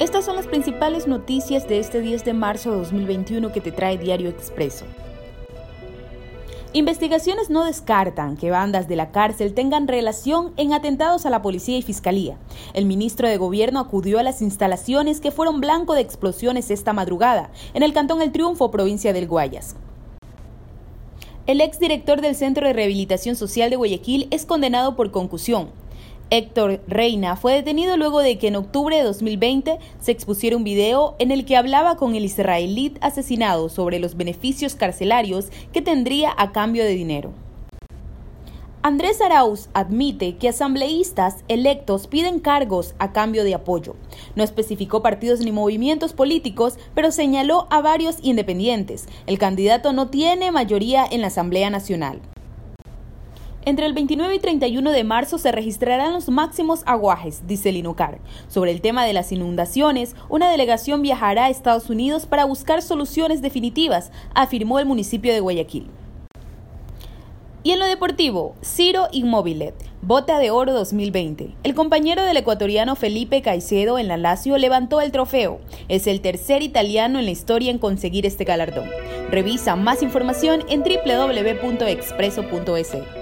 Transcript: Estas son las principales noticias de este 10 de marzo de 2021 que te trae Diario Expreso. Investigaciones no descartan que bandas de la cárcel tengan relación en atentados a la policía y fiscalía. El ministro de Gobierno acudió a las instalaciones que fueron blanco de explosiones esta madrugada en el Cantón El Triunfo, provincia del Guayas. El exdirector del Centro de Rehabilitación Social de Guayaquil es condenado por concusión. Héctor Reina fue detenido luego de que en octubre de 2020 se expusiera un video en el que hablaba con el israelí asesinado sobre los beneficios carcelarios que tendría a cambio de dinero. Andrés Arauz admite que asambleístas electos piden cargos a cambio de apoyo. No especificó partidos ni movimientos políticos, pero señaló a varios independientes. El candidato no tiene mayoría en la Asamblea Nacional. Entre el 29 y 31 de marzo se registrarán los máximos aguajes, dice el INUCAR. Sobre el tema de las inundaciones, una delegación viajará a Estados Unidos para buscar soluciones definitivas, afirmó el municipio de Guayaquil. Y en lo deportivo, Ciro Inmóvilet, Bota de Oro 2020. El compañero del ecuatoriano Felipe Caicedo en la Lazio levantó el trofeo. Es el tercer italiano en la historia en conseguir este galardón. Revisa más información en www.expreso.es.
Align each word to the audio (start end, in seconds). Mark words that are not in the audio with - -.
Estas 0.00 0.24
son 0.24 0.36
las 0.36 0.46
principales 0.46 1.06
noticias 1.06 1.68
de 1.68 1.78
este 1.78 2.00
10 2.00 2.24
de 2.24 2.32
marzo 2.32 2.70
de 2.70 2.78
2021 2.78 3.52
que 3.52 3.60
te 3.60 3.70
trae 3.70 3.98
Diario 3.98 4.30
Expreso. 4.30 4.86
Investigaciones 6.72 7.50
no 7.50 7.66
descartan 7.66 8.38
que 8.38 8.50
bandas 8.50 8.88
de 8.88 8.96
la 8.96 9.10
cárcel 9.12 9.52
tengan 9.52 9.88
relación 9.88 10.54
en 10.56 10.72
atentados 10.72 11.26
a 11.26 11.30
la 11.30 11.42
policía 11.42 11.76
y 11.76 11.82
fiscalía. 11.82 12.38
El 12.72 12.86
ministro 12.86 13.28
de 13.28 13.36
Gobierno 13.36 13.78
acudió 13.78 14.18
a 14.18 14.22
las 14.22 14.40
instalaciones 14.40 15.20
que 15.20 15.32
fueron 15.32 15.60
blanco 15.60 15.92
de 15.92 16.00
explosiones 16.00 16.70
esta 16.70 16.94
madrugada 16.94 17.50
en 17.74 17.82
el 17.82 17.92
Cantón 17.92 18.22
El 18.22 18.32
Triunfo, 18.32 18.70
provincia 18.70 19.12
del 19.12 19.28
Guayas. 19.28 19.76
El 21.46 21.60
exdirector 21.60 22.22
del 22.22 22.36
Centro 22.36 22.66
de 22.66 22.72
Rehabilitación 22.72 23.36
Social 23.36 23.68
de 23.68 23.76
Guayaquil 23.76 24.28
es 24.30 24.46
condenado 24.46 24.96
por 24.96 25.10
concusión. 25.10 25.68
Héctor 26.32 26.80
Reina 26.86 27.34
fue 27.34 27.54
detenido 27.54 27.96
luego 27.96 28.20
de 28.20 28.38
que 28.38 28.46
en 28.46 28.54
octubre 28.54 28.96
de 28.96 29.02
2020 29.02 29.80
se 30.00 30.12
expusiera 30.12 30.56
un 30.56 30.62
video 30.62 31.16
en 31.18 31.32
el 31.32 31.44
que 31.44 31.56
hablaba 31.56 31.96
con 31.96 32.14
el 32.14 32.24
israelí 32.24 32.94
asesinado 33.00 33.68
sobre 33.68 33.98
los 33.98 34.16
beneficios 34.16 34.76
carcelarios 34.76 35.50
que 35.72 35.82
tendría 35.82 36.32
a 36.38 36.52
cambio 36.52 36.84
de 36.84 36.94
dinero. 36.94 37.32
Andrés 38.82 39.20
Arauz 39.20 39.68
admite 39.74 40.36
que 40.36 40.48
asambleístas 40.48 41.44
electos 41.48 42.06
piden 42.06 42.38
cargos 42.38 42.94
a 42.98 43.12
cambio 43.12 43.42
de 43.42 43.54
apoyo. 43.54 43.96
No 44.36 44.44
especificó 44.44 45.02
partidos 45.02 45.40
ni 45.40 45.50
movimientos 45.50 46.12
políticos, 46.12 46.78
pero 46.94 47.10
señaló 47.10 47.66
a 47.70 47.82
varios 47.82 48.18
independientes. 48.22 49.06
El 49.26 49.38
candidato 49.38 49.92
no 49.92 50.08
tiene 50.08 50.52
mayoría 50.52 51.04
en 51.10 51.22
la 51.22 51.26
Asamblea 51.26 51.70
Nacional. 51.70 52.22
Entre 53.66 53.84
el 53.84 53.92
29 53.92 54.34
y 54.34 54.38
31 54.38 54.90
de 54.90 55.04
marzo 55.04 55.36
se 55.36 55.52
registrarán 55.52 56.14
los 56.14 56.30
máximos 56.30 56.82
aguajes, 56.86 57.46
dice 57.46 57.68
el 57.68 57.76
INUCAR. 57.76 58.18
Sobre 58.48 58.70
el 58.70 58.80
tema 58.80 59.04
de 59.04 59.12
las 59.12 59.32
inundaciones, 59.32 60.16
una 60.30 60.50
delegación 60.50 61.02
viajará 61.02 61.44
a 61.44 61.50
Estados 61.50 61.90
Unidos 61.90 62.24
para 62.24 62.46
buscar 62.46 62.80
soluciones 62.80 63.42
definitivas, 63.42 64.12
afirmó 64.34 64.78
el 64.78 64.86
municipio 64.86 65.34
de 65.34 65.40
Guayaquil. 65.40 65.88
Y 67.62 67.72
en 67.72 67.78
lo 67.78 67.84
deportivo, 67.84 68.54
Ciro 68.64 69.08
Inmóvilet, 69.12 69.74
Bota 70.00 70.38
de 70.38 70.50
Oro 70.50 70.72
2020. 70.72 71.54
El 71.62 71.74
compañero 71.74 72.24
del 72.24 72.38
ecuatoriano 72.38 72.96
Felipe 72.96 73.42
Caicedo 73.42 73.98
en 73.98 74.08
la 74.08 74.16
Lazio 74.16 74.56
levantó 74.56 75.02
el 75.02 75.12
trofeo. 75.12 75.60
Es 75.88 76.06
el 76.06 76.22
tercer 76.22 76.62
italiano 76.62 77.18
en 77.18 77.26
la 77.26 77.32
historia 77.32 77.70
en 77.70 77.78
conseguir 77.78 78.24
este 78.24 78.44
galardón. 78.44 78.88
Revisa 79.30 79.76
más 79.76 80.02
información 80.02 80.64
en 80.70 80.82
www.expreso.es. 80.82 83.19